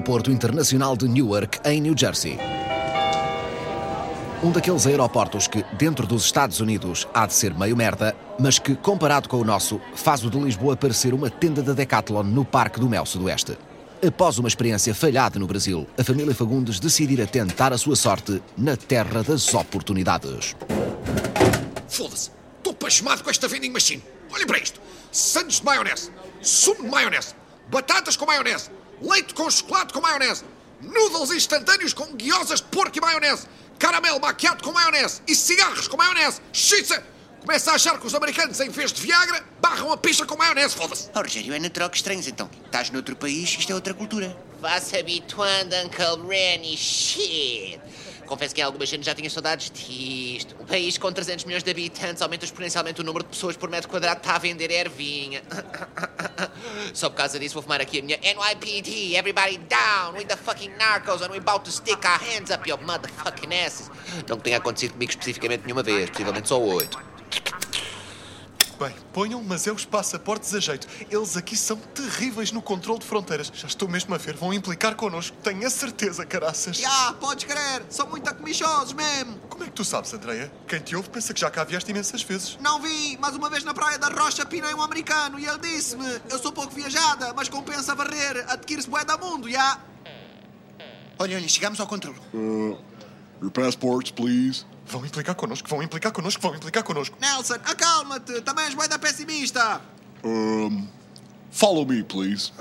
[0.00, 2.38] Aeroporto Internacional de Newark, em New Jersey.
[4.42, 8.74] Um daqueles aeroportos que, dentro dos Estados Unidos, há de ser meio merda, mas que,
[8.74, 12.80] comparado com o nosso, faz o de Lisboa parecer uma tenda da Decathlon no Parque
[12.80, 13.58] do Mel Sudoeste.
[14.02, 18.78] Após uma experiência falhada no Brasil, a família Fagundes decidirá tentar a sua sorte na
[18.78, 20.56] terra das oportunidades.
[21.86, 22.30] Foda-se!
[22.56, 24.02] Estou pasmado com esta vending machine!
[24.32, 24.80] Olhem para isto!
[25.12, 27.34] Sandes de maionese, sumo de maionese,
[27.70, 30.44] batatas com maionese, leite com chocolate com maionese,
[30.80, 33.46] noodles instantâneos com guiosas de porco e maionese,
[33.78, 36.40] caramelo maquiado com maionese e cigarros com maionese.
[36.52, 37.02] Xiça!
[37.40, 40.74] Começa a achar que os americanos, em vez de Viagra, barram a picha com maionese,
[40.74, 41.08] foda-se!
[41.14, 42.50] Oh, Rogério, é natural que estranhos então.
[42.66, 44.36] Estás noutro país, isto é outra cultura.
[44.60, 46.76] Vá-se habituando, Uncle Rennie.
[46.76, 47.80] Shit.
[48.30, 50.54] Confesso que em algumas gente já tinha saudades disto.
[50.60, 53.90] Um país com 300 milhões de habitantes aumenta exponencialmente o número de pessoas por metro
[53.90, 55.42] quadrado está a vender ervinha.
[56.94, 59.16] Só por causa disso vou fumar aqui a minha NYPD.
[59.16, 62.78] Everybody down with the fucking narcos and we're about to stick our hands up your
[62.78, 63.90] motherfucking asses.
[64.28, 67.09] Não que tenha acontecido comigo especificamente nenhuma vez, possivelmente só oito.
[68.80, 70.88] Bem, ponham, mas é os passaportes a jeito.
[71.10, 73.52] Eles aqui são terríveis no controle de fronteiras.
[73.54, 75.36] Já estou mesmo a ver, vão implicar connosco.
[75.42, 76.78] Tenho a certeza, caraças.
[76.78, 79.36] Já, podes crer, são muito acomichosos mesmo.
[79.50, 80.50] Como é que tu sabes, Andreia?
[80.66, 82.56] Quem te ouve pensa que já cá vieste imensas vezes.
[82.58, 86.18] Não vi, mas uma vez na Praia da Rocha pinei um americano e ele disse-me:
[86.30, 89.78] Eu sou pouco viajada, mas compensa varrer, adquire-se bué da mundo, já.
[91.18, 92.16] Olha, olha, chegamos ao controle.
[92.32, 92.78] Uh,
[93.42, 94.64] your passports, please.
[94.90, 97.16] Vão implicar connosco, vão implicar connosco, vão implicar connosco.
[97.20, 99.80] Nelson, acalma-te, também és bué da pessimista.
[100.24, 100.88] Um,
[101.52, 102.52] follow me, please.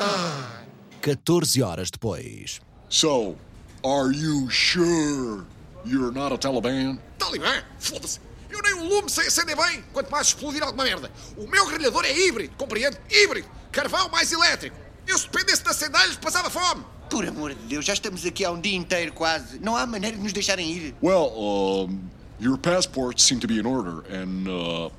[1.02, 2.62] 14 horas depois.
[2.88, 3.36] So,
[3.84, 5.44] are you sure
[5.84, 7.00] you're not a Taliban?
[7.18, 7.64] Talibã?
[7.80, 8.20] Foda-se!
[8.50, 11.12] Eu nem o lume sei acender bem, quanto mais explodir alguma merda.
[11.36, 12.98] O meu grelhador é híbrido, compreende?
[13.10, 13.48] Híbrido.
[13.72, 14.76] Carvão mais elétrico.
[15.08, 16.84] Eu se dependesse de acendalhos, passava fome.
[17.10, 19.58] Por amor de Deus, já estamos aqui há um dia inteiro quase.
[19.60, 20.96] Não há maneira de nos deixarem ir.
[21.02, 22.00] Well, um,
[22.40, 24.90] your passports seem to be in order, and uh,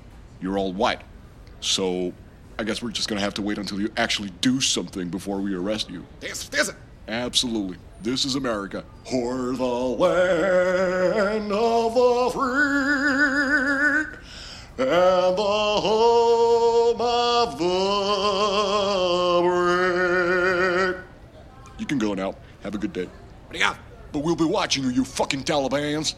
[0.41, 1.01] you're all white.
[1.61, 2.13] So,
[2.59, 5.55] I guess we're just gonna have to wait until you actually do something before we
[5.55, 6.05] arrest you.
[6.21, 6.75] This, certeza?
[7.09, 7.79] Absolutely.
[8.03, 8.85] This is America.
[9.11, 14.07] For the land of the free
[14.79, 21.05] and the home of the brave.
[21.79, 22.35] You can go now.
[22.63, 23.09] Have a good day.
[24.13, 26.15] But we'll be watching you, you fucking Talibans.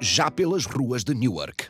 [0.00, 1.68] Já pelas ruas de Newark.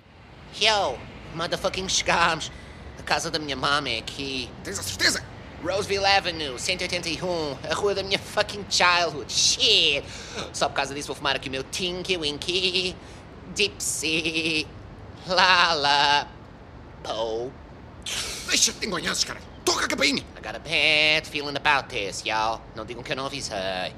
[0.61, 0.99] Yo,
[1.35, 2.51] motherfucking chegámos.
[2.99, 4.51] A casa da minha mama é aqui.
[4.65, 5.25] Tens a certeza?
[5.63, 9.33] Roseville Avenue, 181, a rua da minha fucking childhood.
[9.33, 10.05] Shit!
[10.53, 12.95] Só por causa disso vou fumar aqui o meu Tinky Winky,
[13.55, 14.67] Dipsy,
[15.27, 16.29] Lala,
[17.03, 17.51] Po.
[18.49, 19.41] Deixa-te de engonhaços, cara.
[19.65, 20.23] Toca a campainha.
[20.37, 22.61] I got a bad feeling about this, y'all.
[22.75, 23.95] Não digam que eu não avisei.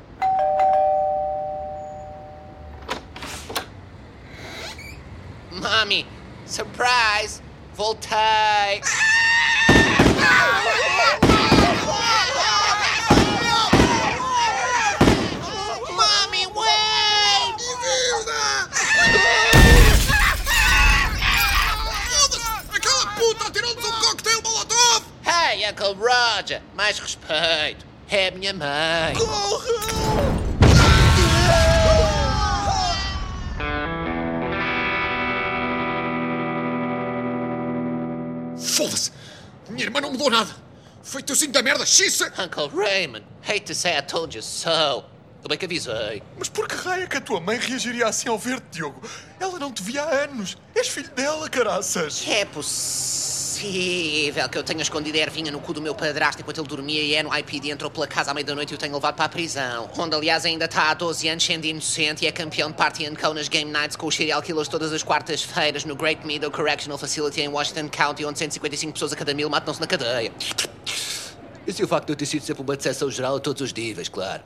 [5.50, 6.06] Mommy,
[6.44, 7.40] surprise!
[7.74, 8.82] Voltei!
[15.90, 17.54] Mommy, wait!
[22.74, 25.02] Aquela puta atirou-nos um coquetel molotov!
[25.24, 27.86] Hey, Uncle Roger, mais respeito.
[28.10, 29.14] É minha mãe.
[38.60, 39.10] Foda-se!
[39.68, 40.54] Minha irmã não mudou nada.
[41.02, 42.32] Foi teuzinho da merda, xiça!
[42.38, 45.04] Uncle Raymond, hate to say I told you so.
[45.42, 46.22] Eu bem que avisei.
[46.36, 49.00] Mas por que raio é que a tua mãe reagiria assim ao ver-te, Diogo?
[49.38, 50.56] Ela não te via há anos.
[50.74, 52.24] És filho dela, caraças.
[52.26, 56.68] É possível que eu tenha escondido a ervinha no cu do meu padrasto enquanto ele
[56.68, 59.28] dormia e a NYPD entrou pela casa à meia-noite e o tenho levado para a
[59.28, 59.90] prisão.
[59.96, 63.14] Onde, aliás, ainda está há 12 anos sendo inocente e é campeão de Party and
[63.14, 66.98] Co nas Game Nights com os serial killers todas as quartas-feiras no Great Meadow Correctional
[66.98, 70.32] Facility em Washington County, onde 155 pessoas a cada mil matam-se na cadeia.
[71.66, 74.08] E o facto de eu ter sido sempre uma decepção geral a todos os níveis,
[74.08, 74.42] claro.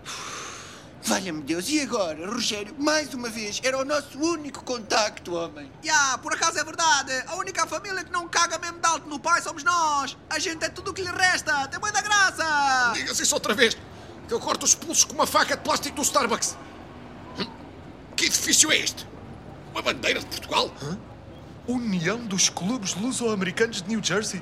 [1.04, 2.74] Valha-me Deus, e agora, Rogério?
[2.78, 5.70] Mais uma vez, era o nosso único contacto, homem.
[5.82, 7.12] Já, por acaso é verdade.
[7.26, 10.16] A única família que não caga mesmo de alto no pai somos nós.
[10.30, 11.66] A gente é tudo o que lhe resta.
[11.68, 12.92] Tem muita graça.
[12.94, 13.76] Digas isso outra vez,
[14.28, 16.56] que eu corto os pulsos com uma faca de plástico do Starbucks.
[17.38, 17.46] Hum?
[18.14, 19.04] Que edifício é este?
[19.72, 20.72] Uma bandeira de Portugal?
[21.66, 24.40] União dos Clubes Luso-Americanos de New Jersey.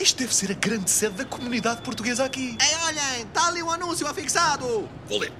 [0.00, 2.56] Isto deve ser a grande sede da comunidade portuguesa aqui.
[2.60, 4.88] Ei, olhem, está ali um anúncio afixado.
[5.06, 5.32] Vou ler.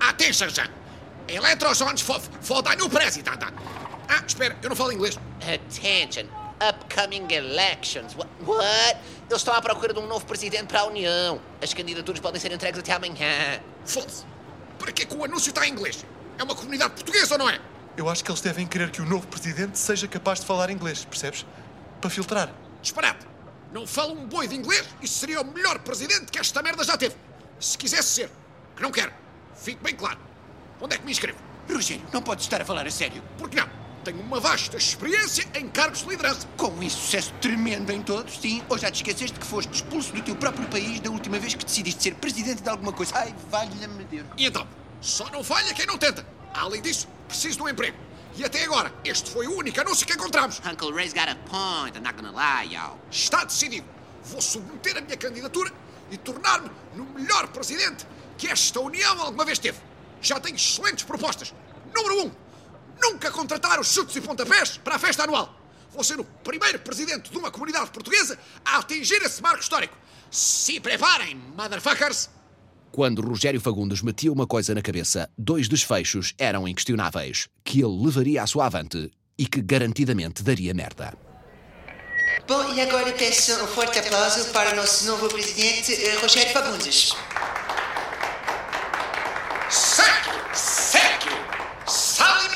[0.00, 0.48] Attention,
[1.28, 3.42] Electrozones for, for the new president.
[4.08, 5.18] Ah, espera, eu não falo inglês.
[5.40, 6.26] Attention.
[6.62, 8.14] upcoming elections.
[8.14, 8.28] What?
[8.46, 8.96] What?
[9.28, 11.40] Eles estão à procura de um novo presidente para a União.
[11.60, 13.60] As candidaturas podem ser entregues até amanhã.
[13.84, 14.24] Foda-se.
[14.78, 16.04] Para que é que o anúncio está em inglês?
[16.38, 17.60] É uma comunidade portuguesa ou não é?
[17.96, 21.04] Eu acho que eles devem querer que o novo presidente seja capaz de falar inglês,
[21.04, 21.44] percebes?
[22.00, 22.52] Para filtrar.
[22.80, 23.26] Disparate.
[23.72, 24.86] Não fala um boi de inglês?
[25.00, 27.16] Isso seria o melhor presidente que esta merda já teve.
[27.58, 28.30] Se quisesse ser.
[28.76, 29.12] Que não quero.
[29.54, 30.18] Fique bem claro.
[30.80, 31.38] Onde é que me inscrevo?
[31.70, 33.22] Rogério, não pode estar a falar a sério.
[33.38, 33.68] Por que não?
[34.04, 36.46] Tenho uma vasta experiência em cargos de liderança.
[36.56, 38.62] Com um sucesso tremendo em todos, sim.
[38.68, 41.64] Ou já te esqueceste que foste expulso do teu próprio país da última vez que
[41.64, 43.16] decidiste ser presidente de alguma coisa?
[43.16, 44.26] Ai, valha-me Deus.
[44.36, 44.66] E então?
[45.00, 46.26] Só não falha quem não tenta.
[46.52, 47.96] Além disso, preciso de um emprego.
[48.34, 50.60] E até agora, este foi o único anúncio que encontramos.
[50.60, 52.98] Uncle Ray's got a point, I'm not gonna lie, y'all.
[53.10, 53.86] Está decidido.
[54.24, 55.70] Vou submeter a minha candidatura
[56.10, 58.06] e tornar-me no melhor presidente
[58.42, 59.78] que esta União alguma vez teve.
[60.20, 61.54] Já tenho excelentes propostas.
[61.94, 62.32] Número um,
[63.00, 65.56] nunca contratar os chutes e pontapés para a festa anual.
[65.92, 69.96] Vou ser o primeiro presidente de uma comunidade portuguesa a atingir esse marco histórico.
[70.28, 72.30] Se preparem, motherfuckers!
[72.90, 78.42] Quando Rogério Fagundes metia uma coisa na cabeça, dois desfechos eram inquestionáveis: que ele levaria
[78.42, 79.08] à sua avante
[79.38, 81.16] e que garantidamente daria merda.
[82.48, 87.14] Bom, e agora peço um forte aplauso para o nosso novo presidente, eh, Rogério Fagundes.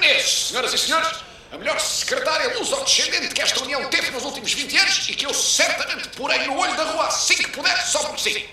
[0.06, 1.08] Menezes, senhoras e senhores,
[1.50, 5.34] a melhor secretária luso-descendente que esta União teve nos últimos 20 anos e que eu
[5.34, 8.48] certamente porei no olho da rua assim que puder, só porque sim.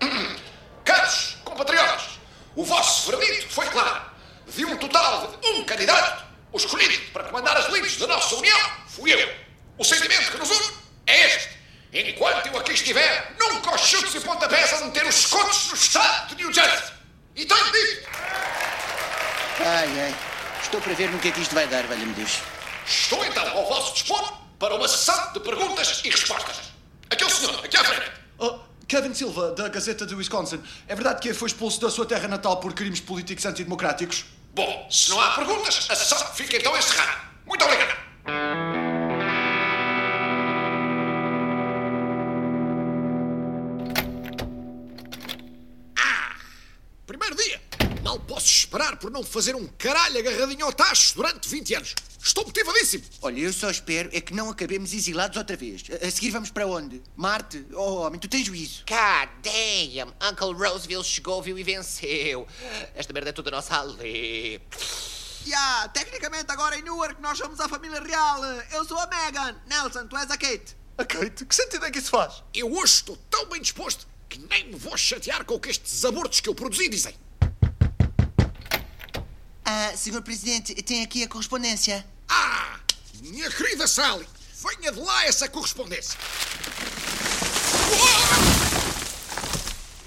[0.84, 2.02] Caros compatriotas,
[2.56, 4.10] o vosso verdito foi claro.
[4.48, 8.58] De um total de um candidato, o escolhido para comandar as lides da nossa União
[8.88, 9.32] fui eu.
[9.78, 10.74] O sentimento que nos une
[11.06, 11.50] é este.
[11.92, 16.34] Enquanto eu aqui estiver, nunca os chutes e pontapés a meter os contos no estado
[16.34, 16.94] de New Jersey.
[17.36, 18.08] E tenho dito,
[19.60, 20.29] Ai, ai.
[20.62, 22.38] Estou para ver no que é que isto vai dar, valha-me Deus.
[22.86, 26.56] estou então ao vosso dispor para uma sessão de perguntas e respostas.
[27.10, 28.12] Aquele senhor, aqui à frente.
[28.38, 30.62] Oh, Kevin Silva, da Gazeta de Wisconsin.
[30.86, 34.24] É verdade que foi expulso da sua terra natal por crimes políticos antidemocráticos?
[34.54, 37.20] Bom, se não há perguntas, a sessão fica então encerrada.
[37.46, 38.09] Muito obrigado.
[48.70, 51.94] Esperar por não fazer um caralho agarradinho ao tacho durante 20 anos.
[52.22, 53.02] Estou motivadíssimo.
[53.20, 55.82] Olha, eu só espero é que não acabemos exilados outra vez.
[55.90, 57.02] A, a seguir vamos para onde?
[57.16, 57.66] Marte?
[57.72, 58.84] Oh, homem, tu tens juízo.
[58.88, 60.14] God damn!
[60.22, 62.46] Uncle Roseville chegou, viu e venceu.
[62.94, 64.62] Esta merda é toda nossa ali.
[65.44, 68.44] Yeah, tecnicamente agora em Newark nós somos a família real.
[68.72, 69.56] Eu sou a Megan.
[69.66, 70.76] Nelson, tu és a Kate.
[70.96, 72.44] A Kate, que sentido é que isso faz?
[72.54, 76.04] Eu hoje estou tão bem disposto que nem me vou chatear com o que estes
[76.04, 77.16] abortos que eu produzi dizem.
[79.72, 82.04] Ah, senhor presidente, tem aqui a correspondência.
[82.28, 82.80] Ah,
[83.22, 84.26] minha querida Sally,
[84.60, 86.18] venha de lá essa correspondência.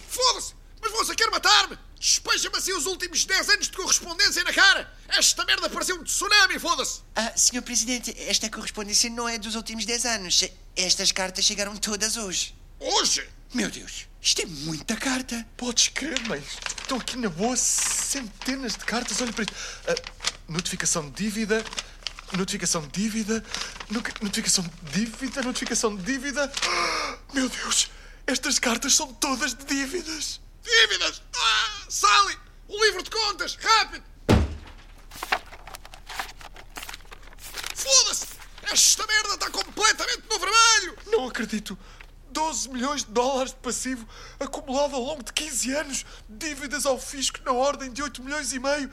[0.09, 1.79] Foda-se, mas você quer matar-me?
[1.97, 4.93] Despeja-me assim os últimos 10 anos de correspondência na cara.
[5.07, 6.99] Esta merda pareceu um tsunami, foda-se.
[7.15, 10.43] Ah, senhor presidente, esta correspondência não é dos últimos 10 anos.
[10.75, 12.53] Estas cartas chegaram todas hoje.
[12.81, 13.25] Hoje?
[13.53, 15.45] Meu Deus, isto é muita carta.
[15.55, 16.43] Podes crer, mãe.
[16.81, 19.21] Estão aqui na boa centenas de cartas.
[19.21, 19.55] Olha para isto.
[19.87, 19.95] Ah,
[20.47, 21.63] notificação de dívida.
[22.35, 23.43] Notificação de dívida.
[23.89, 25.41] no- Notificação de dívida.
[25.43, 26.51] Notificação de dívida.
[26.67, 27.89] Ah, Meu Deus.
[28.25, 30.39] Estas cartas são todas de dívidas.
[30.63, 31.21] Dívidas!
[31.35, 32.37] Ah, Sally,
[32.69, 34.01] o livro de contas, rápido!
[37.75, 38.27] Foda-se!
[38.63, 40.97] Esta merda está completamente no vermelho!
[41.07, 41.77] Não acredito.
[42.33, 44.07] 12 milhões de dólares de passivo
[44.39, 46.05] acumulado ao longo de 15 anos.
[46.27, 48.91] Dívidas ao fisco na ordem de 8 milhões e meio.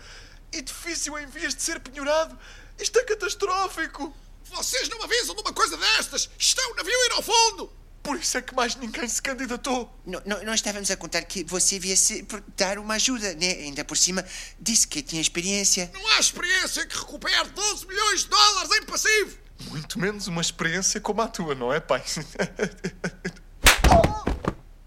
[0.53, 2.39] Edifício em vias de ser penhorado.
[2.79, 4.15] Isto é catastrófico.
[4.45, 6.29] Vocês não avisam de uma coisa destas!
[6.39, 7.73] Está o navio a ir ao fundo!
[8.03, 9.89] Por isso é que mais ninguém se candidatou.
[10.07, 13.49] Não, não- nós estávamos a contar que você viesse por dar uma ajuda, né?
[13.53, 14.25] Ainda por cima,
[14.59, 15.91] disse que tinha experiência.
[15.93, 19.39] Não há experiência que recupere 12 milhões de dólares em passivo!
[19.69, 22.03] Muito menos uma experiência como a tua, não é, pai?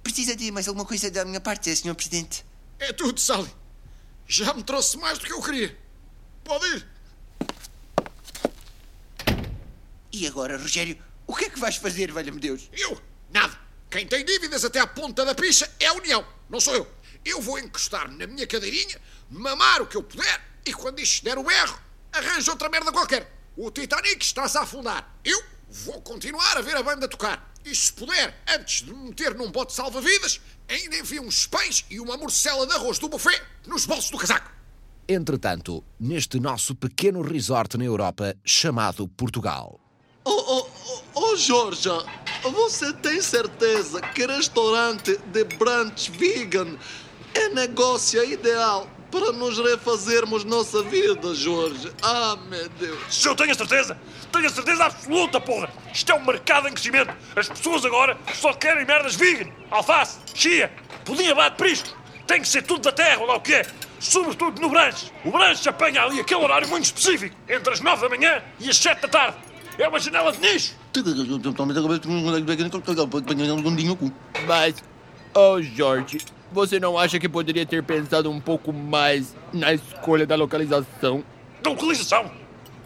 [0.03, 2.45] Precisa de mais alguma coisa da minha parte, senhor presidente?
[2.79, 3.49] É tudo, Sally.
[4.27, 5.77] Já me trouxe mais do que eu queria.
[6.43, 6.87] Pode ir.
[10.11, 12.69] E agora, Rogério, o que é que vais fazer, valha-me Deus?
[12.73, 13.01] Eu?
[13.31, 13.57] Nada.
[13.89, 16.87] Quem tem dívidas até à ponta da picha é a União, não sou eu.
[17.23, 18.99] Eu vou encostar-me na minha cadeirinha,
[19.29, 21.79] mamar o que eu puder e quando isto der o berro,
[22.11, 23.31] arranjo outra merda qualquer.
[23.55, 25.15] O Titanic está-se a afundar.
[25.24, 27.53] Eu vou continuar a ver a banda tocar.
[27.63, 32.00] E se puder, antes de me meter num bote salva-vidas, ainda enfio uns pães e
[32.00, 34.51] uma morcela de arroz do buffet nos bolsos do casaco.
[35.07, 39.79] Entretanto, neste nosso pequeno resort na Europa chamado Portugal.
[40.25, 42.03] Oh, oh, oh, oh Georgia,
[42.41, 46.77] você tem certeza que restaurante de brunch vegan
[47.36, 51.91] é negócio ideal para nos refazermos nossa vida, Jorge?
[52.01, 52.98] Ah, meu Deus.
[53.12, 53.96] Se eu tenho a certeza,
[54.32, 55.70] tenho a certeza absoluta, porra!
[55.93, 57.13] Isto é um mercado em crescimento.
[57.36, 60.74] As pessoas agora só querem merdas vegan, alface, chia,
[61.05, 61.96] pudim abate prisco.
[62.25, 63.67] Tem que ser tudo da terra, ou lá o que é.
[64.00, 65.12] Sobretudo no branche.
[65.24, 68.77] O branche apanha ali aquele horário muito específico, entre as nove da manhã e as
[68.77, 69.38] sete da tarde.
[69.77, 70.74] É uma janela de nicho.
[74.48, 74.74] Mas,
[75.36, 76.17] oh Jorge,
[76.53, 81.24] você não acha que poderia ter pensado um pouco mais na escolha da localização?
[81.62, 82.31] Da localização?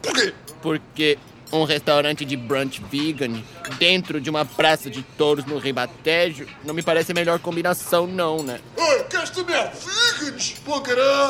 [0.02, 0.34] Por quê?
[0.62, 1.20] Porque
[1.52, 3.42] um restaurante de brunch vegan
[3.78, 8.42] dentro de uma praça de touros no Ribatejo não me parece a melhor combinação, não,
[8.42, 8.60] né?
[8.78, 9.72] Ei, que esta merda?
[10.20, 10.56] Vegans!
[10.66, 11.30] Pô, caralho!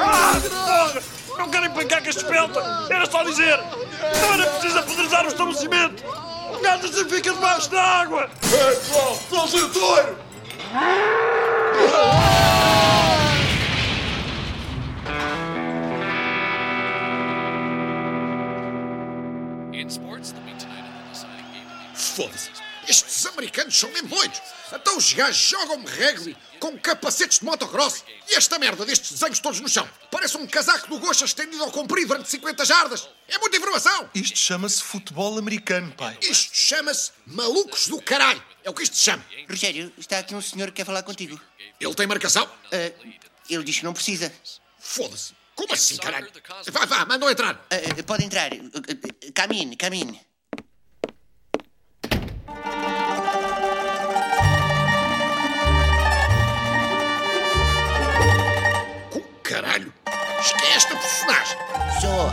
[0.00, 1.02] Ah, porra!
[1.38, 2.86] Não querem pagar com a espelta!
[2.90, 3.58] Era só dizer!
[4.20, 6.04] Não era preciso apedrejar o estabelecimento!
[6.62, 8.28] Nada se fica debaixo da água!
[8.42, 10.27] Ei, pessoal, estão sem toiro!
[21.94, 22.50] Foda-se!
[22.86, 24.40] Estes americanos são mesmo doidos!
[24.72, 29.60] Então os gajos jogam-me rugby com capacetes de motocross e esta merda destes desenhos todos
[29.60, 29.88] no chão.
[30.10, 33.08] Parece um casaco do Goxa estendido ao comprido durante 50 jardas.
[33.28, 34.10] É muita informação!
[34.14, 36.18] Isto chama-se futebol americano, pai.
[36.20, 38.42] Isto chama-se malucos do caralho.
[38.68, 39.24] É o que isto se chama.
[39.48, 41.40] Rogério, está aqui um senhor que quer falar contigo.
[41.80, 42.46] Ele tem marcação?
[42.70, 42.92] Ah,
[43.48, 44.30] ele diz que não precisa.
[44.78, 45.32] Foda-se!
[45.56, 46.30] Como assim, caralho?
[46.70, 47.66] Vá, vá, mandou entrar.
[47.70, 48.50] Ah, pode entrar.
[48.52, 50.20] Ah, Camine, camine.
[59.10, 59.92] Com caralho?
[60.40, 61.58] Esquece a personagem.
[62.00, 62.30] So,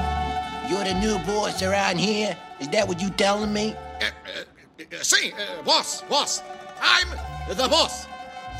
[0.69, 2.37] you're the new boss around here?
[2.59, 3.75] Is that what you telling me?
[4.01, 4.45] É, é, é,
[4.77, 6.43] Eh, eh, sim, eh, boss, boss.
[6.81, 7.09] I'm
[7.47, 8.07] the boss.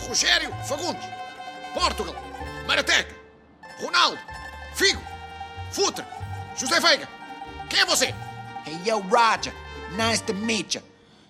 [0.08, 1.06] Rogério Fagundes.
[1.74, 2.16] Portugal.
[2.66, 3.14] Marateca.
[3.82, 4.18] Ronaldo.
[4.76, 5.02] Figo.
[5.72, 6.06] Futre.
[6.56, 7.08] José Veiga.
[7.70, 8.14] Quem é você?
[8.66, 9.54] Hey, yo, Roger.
[9.98, 10.82] Nice to meet you.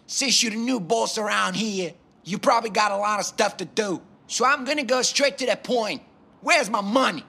[0.05, 3.65] Since you're the new boss around here, you probably got a lot of stuff to
[3.65, 4.01] do.
[4.27, 6.01] So I'm gonna go straight to the point.
[6.41, 7.23] Where's my money?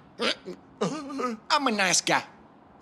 [1.51, 2.23] I'm a nice guy.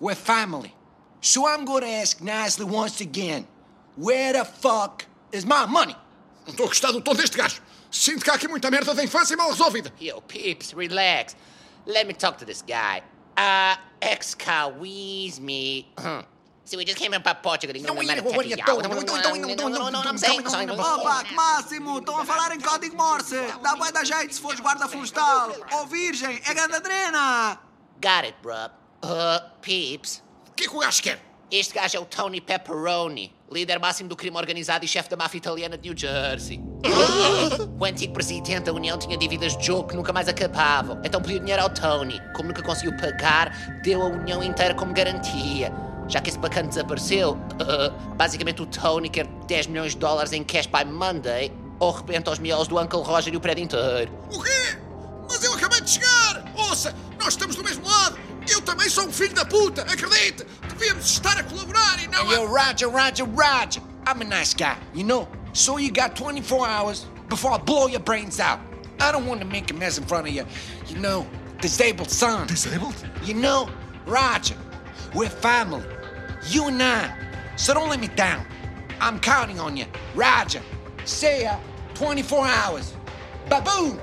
[0.01, 0.75] We're family.
[1.21, 3.47] So I'm gonna ask nicely once again.
[3.97, 5.97] Where the fuck is my money?
[6.47, 7.63] Não estou a gostar do tom deste gajo.
[7.91, 9.93] Sinto que há aqui muita merda da infância mal resolvida.
[10.01, 11.37] Yo, peeps, relax.
[11.87, 13.03] Let me talk to this guy.
[13.37, 15.87] Uh, excuse me.
[16.65, 17.77] See, we just came in from Portugal.
[17.77, 18.07] Are you doing?
[18.07, 20.67] No, no, no, no, I'm saying, sorry.
[20.67, 21.99] Opa, que máximo!
[21.99, 23.37] Estão a falar em código Morse!
[23.63, 25.53] Dá bué da jeito se fores guarda florestal!
[25.73, 26.41] Ou virgem!
[26.47, 27.61] É grande adrena!
[28.01, 28.71] Got it, bruh.
[29.05, 30.23] Uh, peeps.
[30.49, 31.21] O que é que o gajo quer?
[31.57, 35.39] Este gajo é o Tony Pepperoni, líder máximo do crime organizado e chefe da máfia
[35.39, 36.61] italiana de New Jersey.
[37.79, 41.01] o antigo presidente da União tinha dívidas de jogo que nunca mais acabavam.
[41.05, 42.21] Então pediu dinheiro ao Tony.
[42.35, 43.53] Como nunca conseguiu pagar,
[43.85, 45.73] deu a União inteira como garantia.
[46.09, 50.43] Já que esse bacana desapareceu, uh, basicamente o Tony quer 10 milhões de dólares em
[50.43, 54.13] cash by Monday ou rebenta os miolos do Uncle Roger e o prédio inteiro.
[54.33, 54.77] O quê?
[55.29, 56.53] Mas eu acabei de chegar!
[56.57, 58.34] Ouça, nós estamos do mesmo lado!
[58.51, 60.45] Eu também sou um filho da puta, acredite!
[60.69, 62.41] Devíamos estar a colaborar e não Hey, a...
[62.41, 63.83] yo, Roger, Roger, Roger.
[64.07, 65.27] I'm a nice guy, you know?
[65.53, 68.61] So you got 24 hours before I blow your brains out.
[69.01, 70.45] I don't want to make a mess in front of you,
[70.89, 71.27] you know,
[71.61, 72.47] disabled son.
[72.47, 72.95] Disabled?
[73.25, 73.69] You know,
[74.07, 74.57] Roger,
[75.15, 75.85] we're family.
[76.49, 77.15] You and I.
[77.57, 78.45] So don't let me down.
[79.01, 79.87] I'm counting on you.
[80.15, 80.61] Roger,
[81.05, 81.57] see ya.
[81.95, 82.95] 24 hours.
[83.49, 83.99] Baboom!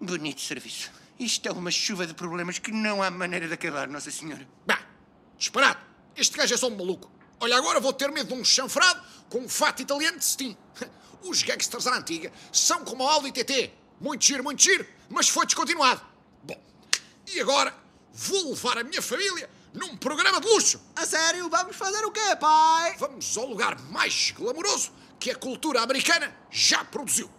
[0.00, 0.93] Bonito serviço.
[1.18, 4.46] Isto é uma chuva de problemas que não há maneira de acabar, Nossa Senhora.
[4.66, 4.80] Bah,
[5.38, 5.78] disparado!
[6.16, 7.10] Este gajo é só um maluco.
[7.40, 10.56] Olha, agora vou ter medo de um chanfrado com um fato italiano de Steam.
[11.22, 13.72] Os gangsters à antiga são como o Audi TT.
[14.00, 16.02] Muito giro, muito giro, mas foi descontinuado.
[16.42, 16.60] Bom,
[17.32, 17.74] e agora
[18.12, 20.80] vou levar a minha família num programa de luxo.
[20.96, 21.48] A sério?
[21.48, 22.96] Vamos fazer o quê, pai?
[22.98, 27.30] Vamos ao lugar mais glamouroso que a cultura americana já produziu.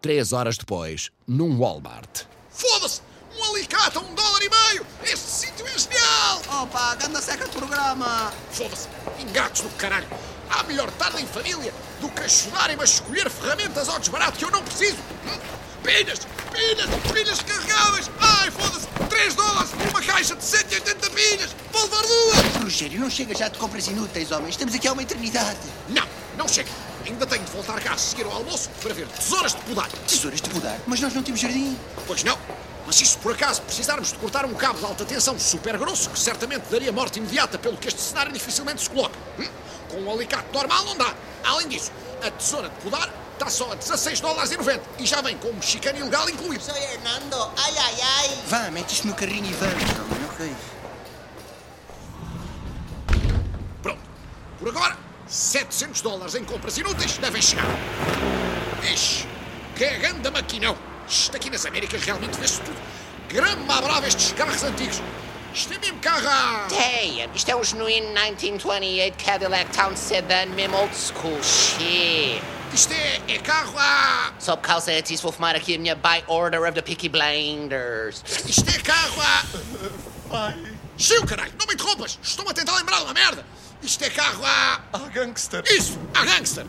[0.00, 2.24] Três horas depois, num Walmart.
[2.50, 3.11] Foda-se!
[3.42, 4.86] Um alicate a um dólar e meio!
[5.02, 6.42] Este sítio é genial!
[6.62, 8.32] Opa, ganda seca de programa!
[8.52, 8.86] Foda-se!
[9.18, 10.06] Engatos do caralho!
[10.48, 14.50] Há melhor tarde em família do que ajudarem-me a escolher ferramentas ao desbarato que eu
[14.52, 14.98] não preciso!
[15.26, 15.38] Hum?
[15.82, 16.20] Pilhas!
[16.52, 17.12] Pilhas!
[17.12, 18.10] Pilhas carregáveis!
[18.20, 18.86] Ai, foda-se!
[19.08, 21.50] 3 dólares por uma caixa de 180 pilhas!
[21.72, 22.62] Vou levar duas!
[22.62, 24.50] Rogério, não chega já de compras inúteis, homem.
[24.50, 25.58] Estamos aqui há uma eternidade.
[25.88, 26.06] Não,
[26.36, 26.70] não chega!
[27.04, 29.88] Ainda tenho de voltar cá a seguir ao almoço para ver tesouras de podar.
[30.06, 30.78] Tesouras de mudar.
[30.86, 31.76] Mas nós não temos jardim.
[32.06, 32.38] Pois não!
[32.92, 36.18] Mas se por acaso precisarmos de cortar um cabo de alta tensão super grosso, que
[36.18, 39.48] certamente daria morte imediata pelo que este cenário dificilmente se coloca, hum?
[39.88, 41.14] com um alicate normal não dá.
[41.42, 41.90] Além disso,
[42.22, 45.48] a tesoura de podar está só a 16 dólares e 90 e já vem com
[45.48, 46.62] um mexicano ilegal incluído.
[46.62, 47.50] Sou Hernando.
[47.56, 48.38] Ai, ai, ai.
[48.46, 49.82] Vá, mete isto no carrinho e vamos.
[50.34, 50.54] Ok.
[53.82, 54.00] Pronto.
[54.58, 57.64] Por agora, 700 dólares em compras inúteis devem chegar.
[58.92, 59.26] Ixi,
[59.74, 60.91] que é grande maquinão.
[61.12, 62.80] Isto aqui nas Américas realmente vê-se tudo.
[63.28, 65.02] Grama brava estes carros antigos.
[65.52, 66.66] Isto é mesmo carro a...
[66.70, 72.42] Damn, isto é um genuíno 1928 Cadillac Town Sedan, mesmo old school shit.
[72.72, 74.32] Isto é, é carro a...
[74.38, 78.24] Só por causa disso vou fumar aqui a minha By Order of the Peaky Blinders.
[78.46, 79.44] Isto é carro a...
[80.30, 80.56] Pai...
[80.96, 82.18] Gil, caralho, não me interrompas.
[82.22, 83.44] Estou-me a tentar lembrar de uma merda.
[83.82, 84.80] Isto é carro a...
[84.94, 85.62] A gangster.
[85.68, 86.64] Isso, a gangster.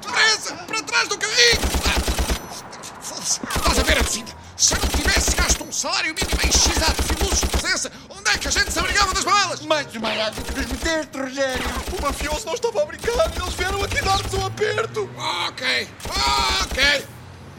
[0.00, 1.60] Depressa, para trás do carrinho.
[3.00, 4.32] Foda-se, estás a ver a descida?
[4.56, 7.92] Se eu não tivesse gasto um salário mínimo em X atos e luzes de presença,
[8.08, 9.60] onde é que a gente se abrigava das balas?
[9.62, 11.16] Mais desmaiado do que nos meteste,
[12.04, 12.08] Rogério.
[12.08, 15.10] O mafioso não estava a brincar e eles vieram aqui dar-nos um aperto.
[15.48, 15.88] Ok,
[16.64, 17.06] ok.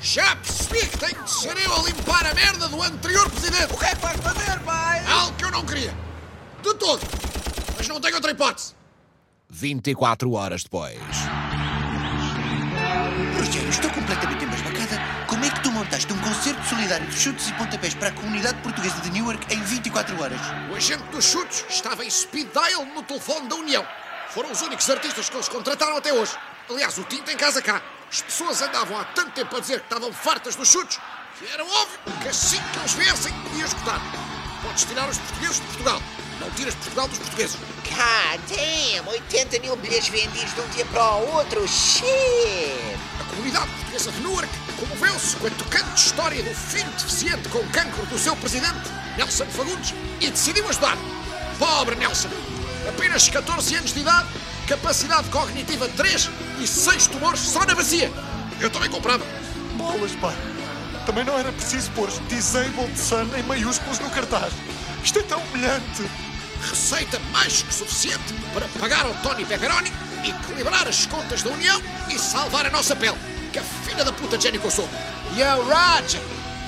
[0.02, 3.74] Já percebi que tenho de ser eu a limpar a merda do anterior presidente.
[3.74, 5.04] O que é que vais fazer, pai?
[5.08, 5.94] Algo que eu não queria.
[6.62, 7.02] De todo.
[7.76, 8.76] Mas não tenho outra hipótese.
[9.50, 11.00] 24 horas depois.
[13.38, 15.00] Rogério, estou completamente embasbacada.
[15.28, 18.62] Como é que tu montaste um concerto solidário de chutes e pontapés para a comunidade
[18.62, 20.42] portuguesa de Newark em 24 horas?
[20.70, 23.86] O agente dos chutes estava em speed dial no telefone da União.
[24.30, 26.38] Foram os únicos artistas que eles contrataram até hoje.
[26.70, 27.82] Aliás, o Tim tem casa cá.
[28.12, 31.00] As pessoas andavam há tanto tempo a dizer que estavam fartas dos chutes
[31.38, 34.00] que era óbvio que assim que eles viessem ia escutar.
[34.62, 36.02] Podes tirar os portugueses de Portugal.
[36.40, 37.56] Não tiras Portugal dos portugueses.
[37.56, 41.68] God damn, 80 mil bilhetes vendidos de um dia para o outro.
[41.68, 42.06] Shit!
[43.20, 48.06] A comunidade portuguesa de Newark comoveu-se com a tocante história do filho deficiente com cancro
[48.06, 50.98] do seu presidente, Nelson Fagundes, e decidiu ajudar.
[51.60, 52.30] Pobre Nelson!
[53.16, 54.28] Apenas 14 anos de idade,
[54.68, 58.12] capacidade cognitiva 3 e 6 tumores só na bacia.
[58.60, 59.26] Eu também comprava.
[59.78, 60.36] Bolas, pai.
[61.06, 64.52] Também não era preciso pôr Disabled Son em maiúsculos no cartaz.
[65.02, 66.04] Isto é tão humilhante.
[66.70, 69.94] Receita mais que suficiente para pagar ao Tony Pepperoni,
[70.26, 73.18] equilibrar as contas da União e salvar a nossa pele.
[73.54, 74.90] Que a filha da puta Jenny que eu sou.
[75.38, 76.20] Yo, Roger.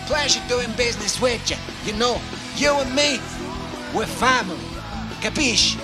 [0.07, 1.57] Pleasure doing business with you.
[1.85, 2.21] You know,
[2.55, 3.19] you and me,
[3.93, 4.57] we're family.
[5.21, 5.77] Capiche?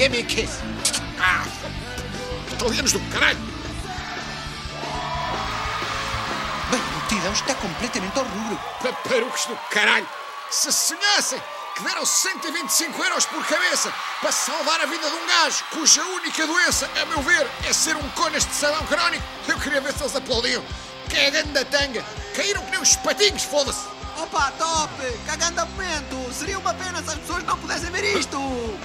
[0.00, 0.62] Give me a kiss.
[1.18, 1.44] Ah,
[2.50, 3.38] italianos do caralho.
[6.70, 8.58] Bem, a multidão está completamente ao rubro.
[8.82, 10.08] Paparucos do caralho.
[10.50, 11.38] Se sonhassem
[11.76, 16.46] que deram 125 euros por cabeça para salvar a vida de um gajo cuja única
[16.46, 20.02] doença, a meu ver, é ser um conas de salão crónico, eu queria ver se
[20.02, 20.64] eles aplaudiam.
[21.10, 22.02] Que é a ganda tanga.
[22.34, 23.99] Caíram que nem uns patinhos, foda-se.
[24.22, 25.18] Opa, top!
[25.26, 26.34] Cagando a momento!
[26.34, 28.36] Seria uma pena se as pessoas não pudessem ver isto!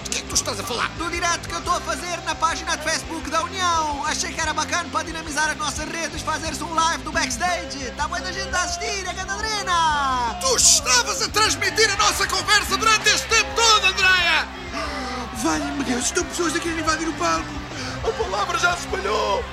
[0.06, 0.88] De que é que tu estás a falar?
[0.92, 4.06] Do direto que eu estou a fazer na página de Facebook da União!
[4.06, 7.84] Achei que era bacana para dinamizar as nossas redes fazer-se um live do backstage!
[7.84, 10.38] Está muita gente a assistir, é Candadrina!
[10.40, 14.48] Tu estavas a transmitir a nossa conversa durante este tempo todo, Andréia!
[15.44, 17.50] Valha-me Deus, estão pessoas a querer invadir o palco!
[18.06, 19.44] A palavra já se espalhou!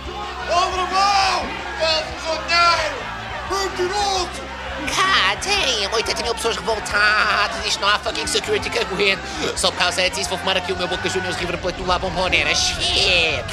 [0.49, 1.42] Ó, Bravão!
[1.81, 3.03] Pede-nos o dinheiro!
[3.51, 4.62] Mentiroso!
[4.87, 7.66] God damn, 80 mil pessoas revoltadas.
[7.66, 9.23] Isto não há fucking security que aguente.
[9.57, 11.99] Só por causa disso vou fumar aqui o meu Boca Juniors River Plate do La
[11.99, 12.55] Bombonera.
[12.55, 13.45] Shit!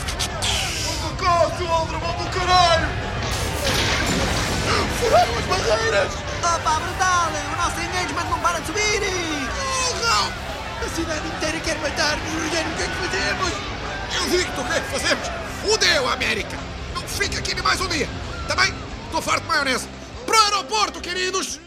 [1.20, 2.88] Caso, Aldrabão do caralho!
[5.00, 6.13] Furaram as barreiras!
[6.39, 7.32] Opa, brutal!
[7.54, 9.02] O nosso engagement não para de subir!
[10.02, 10.32] Não!
[10.86, 13.54] A cidade inteira quer matar-nos, o que é que fazemos?
[14.15, 15.28] Eu digo-te o que é que fazemos!
[15.62, 16.58] Fudeu, América!
[16.96, 18.08] Não fica aqui nem mais um dia!
[18.48, 18.74] Também
[19.08, 19.99] estou farto de maionese!
[20.30, 21.60] Para o aeroporto, queridos!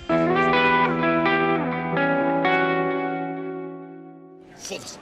[4.57, 5.01] Foda-se!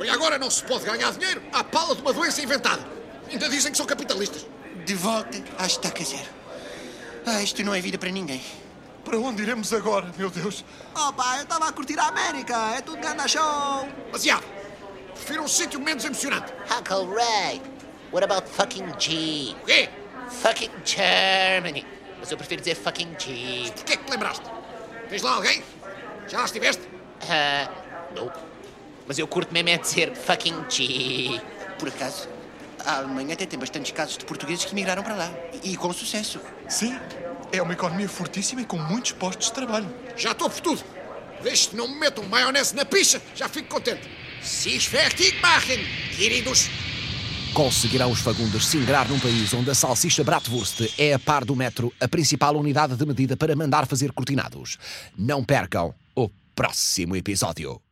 [0.00, 2.84] Olha, agora não se pode ganhar dinheiro à pala de uma doença inventada.
[3.30, 4.44] Ainda dizem que são capitalistas.
[4.84, 6.28] De volta à estaca zero.
[7.24, 8.42] Ah, isto não é vida para ninguém.
[9.04, 10.64] Para onde iremos agora, meu Deus?
[10.92, 12.56] Opa, eu estava a curtir a América!
[12.76, 13.88] É tudo ganda show!
[14.06, 14.44] Demasiado!
[15.14, 16.52] Prefiro um sítio menos emocionante.
[16.68, 17.62] Ray,
[18.10, 19.54] what about fucking G?
[19.62, 19.88] O quê?
[20.42, 21.97] Fucking Germany.
[22.20, 23.72] Mas eu prefiro dizer fucking G.
[23.74, 24.44] Porquê que te lembraste?
[25.08, 25.62] Tens lá alguém?
[26.28, 26.82] Já lá estiveste?
[27.28, 27.70] Ah,
[28.14, 28.30] não.
[29.06, 31.40] Mas eu curto mesmo é dizer fucking G.
[31.78, 32.28] Por acaso,
[32.84, 35.32] a Alemanha até tem bastantes casos de portugueses que migraram para lá.
[35.62, 36.40] E, e com sucesso.
[36.68, 36.98] Sim,
[37.52, 39.88] é uma economia fortíssima e com muitos postos de trabalho.
[40.16, 40.84] Já estou por tudo.
[41.42, 44.08] Que não me metam maionese na picha, já fico contente.
[44.42, 45.78] Se fertig machen,
[46.16, 46.68] queridos.
[47.58, 51.56] Conseguirão os fagundes se ingrar num país onde a salsicha Bratwurst é a par do
[51.56, 54.78] metro a principal unidade de medida para mandar fazer cortinados.
[55.18, 57.87] Não percam o próximo episódio.